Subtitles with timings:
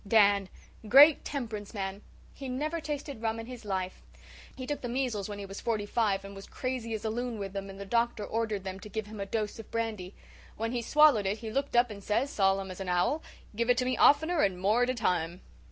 [0.07, 0.49] DAN:
[0.89, 2.01] "Great temperance man!
[2.33, 4.01] He never tasted rum in his life.
[4.55, 7.37] He took the measles when he was forty five and was crazy as a loon
[7.37, 10.15] with them, and the doctor ordered them to give him a dose of brandy.
[10.57, 13.21] When he swallowed it he looked up and says, solemn as an owl,
[13.55, 15.41] 'Give it to me oftener and more at a time.